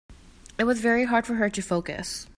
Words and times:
It 0.57 0.63
was 0.63 0.81
very 0.81 1.05
hard 1.05 1.27
for 1.27 1.35
her 1.35 1.47
to 1.51 1.61
focus. 1.61 2.25